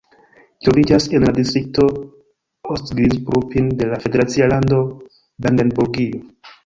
[0.53, 1.85] Ĝi troviĝas en la distrikto
[2.77, 4.81] Ostprignitz-Ruppin de la federacia lando
[5.45, 6.25] Brandenburgio.